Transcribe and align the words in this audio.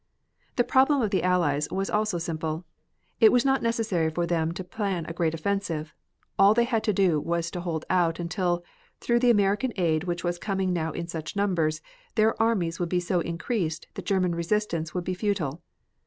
The 0.55 0.63
problem 0.63 1.03
of 1.03 1.11
the 1.11 1.21
Allies 1.21 1.67
was 1.69 1.87
also 1.91 2.17
simple. 2.17 2.65
It 3.19 3.31
was 3.31 3.45
not 3.45 3.61
necessary 3.61 4.09
for 4.09 4.25
them 4.25 4.51
to 4.53 4.63
plan 4.63 5.05
a 5.05 5.13
great 5.13 5.35
offensive. 5.35 5.93
All 6.39 6.55
they 6.55 6.63
had 6.63 6.83
to 6.85 6.91
do 6.91 7.19
was 7.21 7.51
to 7.51 7.61
hold 7.61 7.85
out 7.87 8.17
until, 8.19 8.63
through 8.99 9.19
the 9.19 9.29
American 9.29 9.71
aid 9.75 10.05
which 10.05 10.23
was 10.23 10.39
coming 10.39 10.73
now 10.73 10.91
in 10.91 11.05
such 11.05 11.35
numbers, 11.35 11.83
their 12.15 12.41
armies 12.41 12.79
would 12.79 12.89
be 12.89 12.99
so 12.99 13.19
increased 13.19 13.85
that 13.93 14.05
German 14.05 14.33
resistance 14.33 14.95
would 14.95 15.03
be 15.03 15.13
futile. 15.13 15.61